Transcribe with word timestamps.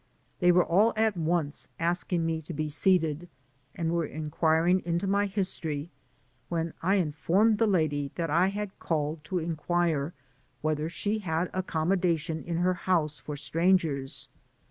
They 0.39 0.51
were 0.51 0.65
all 0.65 0.93
at 0.95 1.15
once 1.15 1.67
asking 1.79 2.25
me 2.25 2.41
to 2.41 2.55
be 2.55 2.69
seated, 2.69 3.29
and 3.75 3.91
were 3.91 4.03
inquiring 4.07 4.81
into 4.83 5.05
my 5.05 5.27
history, 5.27 5.91
when 6.49 6.73
I 6.81 6.95
informed 6.95 7.59
the 7.59 7.67
lady, 7.67 8.09
that 8.15 8.31
I 8.31 8.47
had 8.47 8.79
called 8.79 9.23
to 9.25 9.37
inquire 9.37 10.15
whether 10.61 10.89
she 10.89 11.19
had 11.19 11.51
accommodation 11.53 12.43
in 12.43 12.57
her 12.65 12.73
house 12.73 13.19
for 13.19 13.35
strangers. 13.35 14.27